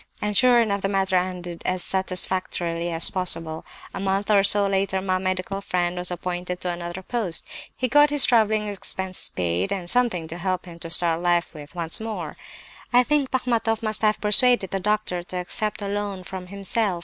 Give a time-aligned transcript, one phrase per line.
[0.19, 3.63] "And sure enough the matter ended as satisfactorily as possible.
[3.93, 7.45] A month or so later my medical friend was appointed to another post.
[7.77, 11.75] He got his travelling expenses paid, and something to help him to start life with
[11.75, 12.35] once more.
[12.91, 16.99] I think Bachmatoff must have persuaded the doctor to accept a loan from himself.